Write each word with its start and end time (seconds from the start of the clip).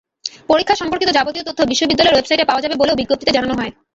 পরীক্ষা 0.49 0.75
সম্পর্কিত 0.81 1.09
যাবতীয় 1.13 1.45
তথ্য 1.45 1.59
বিশ্ববিদ্যালয়ের 1.71 2.15
ওয়েবসাইটে 2.15 2.49
পাওয়া 2.49 2.63
যাবে 2.63 2.75
বলেও 2.81 2.99
বিজ্ঞপ্তিতে 2.99 3.35
জানানো 3.37 3.53
হয়। 3.59 3.71